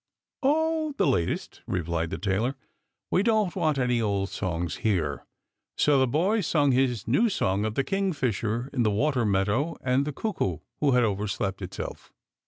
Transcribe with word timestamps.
Oh! 0.41 0.95
the 0.97 1.05
latest," 1.05 1.61
replied 1.67 2.09
the 2.09 2.17
tailor." 2.17 2.55
We 3.11 3.21
don't 3.21 3.55
want 3.55 3.77
any 3.77 4.01
old 4.01 4.29
songs 4.29 4.77
here." 4.77 5.27
So 5.77 5.99
the 5.99 6.07
boy 6.07 6.41
sung 6.41 6.71
his 6.71 7.07
new 7.07 7.29
song 7.29 7.65
of 7.65 7.75
the 7.75 7.83
kingfisher 7.83 8.71
in 8.73 8.81
the 8.81 8.89
water 8.89 9.25
meadow 9.25 9.77
and 9.79 10.03
the 10.03 10.11
cuckoo 10.11 10.57
who 10.79 10.93
had 10.93 11.03
over 11.03 11.27
slept 11.27 11.61
itself. 11.61 12.11